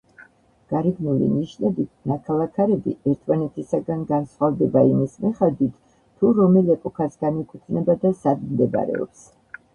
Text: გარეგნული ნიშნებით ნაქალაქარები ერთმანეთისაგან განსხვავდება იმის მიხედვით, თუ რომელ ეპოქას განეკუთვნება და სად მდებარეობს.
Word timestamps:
გარეგნული 0.69 1.25
ნიშნებით 1.33 1.91
ნაქალაქარები 2.11 2.93
ერთმანეთისაგან 3.11 4.01
განსხვავდება 4.13 4.83
იმის 4.95 5.15
მიხედვით, 5.27 5.77
თუ 6.17 6.33
რომელ 6.41 6.75
ეპოქას 6.79 7.23
განეკუთვნება 7.27 7.99
და 8.07 8.15
სად 8.25 8.45
მდებარეობს. 8.51 9.25